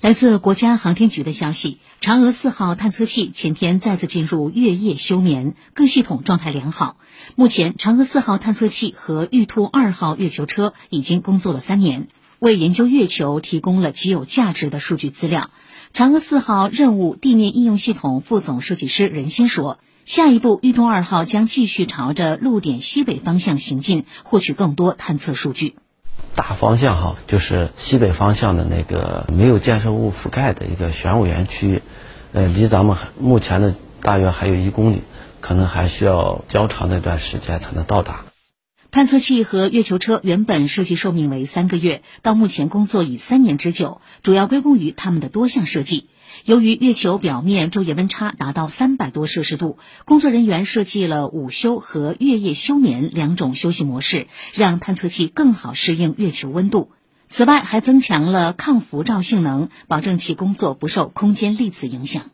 [0.00, 6.98] 来自国家航天局的消息，嫦娥四号探测器前天再次进入月夜休眠，各系统状态良好。
[7.34, 12.06] 目前，嫦娥四号探测器和玉兔二号月球车已经工作了三年，
[12.38, 15.50] 为研究月球提供了极有价值的数据资料。
[15.92, 25.74] 嫦娥四号任务地面应用系统副总设计师任鑫说：“下一步，玉兔二号将继续朝着陆点西北方向行进，获取更多探测数据。”
[26.34, 31.82] 大方向哈，就是西北方向的那个没有建设物覆盖的一个玄武岩区域，
[32.32, 35.02] 呃，离咱们目前的大约还有一公里，
[35.40, 38.27] 可能还需要较长的一段时间才能到达。
[38.98, 46.08] 探测器和月球车原本设计寿命为三个月，到目前工作已三年之久，主要归功于他们的多项设计。
[46.44, 56.90] 由于月球表面昼夜温差达到三百多摄氏度，工作人员设计了午休和月夜休眠两种休息模式，让探测器更好适应月球温度。
[57.28, 62.32] 此外，还增强了抗辐照性能，保证其工作不受空间粒子影响。